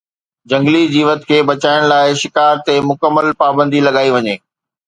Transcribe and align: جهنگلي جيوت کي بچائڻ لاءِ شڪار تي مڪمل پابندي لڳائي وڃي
جهنگلي 0.49 0.81
جيوت 0.93 1.21
کي 1.27 1.37
بچائڻ 1.49 1.85
لاءِ 1.91 2.07
شڪار 2.21 2.53
تي 2.65 2.73
مڪمل 2.89 3.27
پابندي 3.43 3.79
لڳائي 3.87 4.09
وڃي 4.15 4.35